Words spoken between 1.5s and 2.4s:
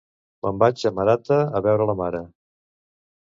a veure la mare